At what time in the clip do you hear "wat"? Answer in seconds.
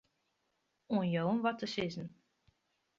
1.43-1.59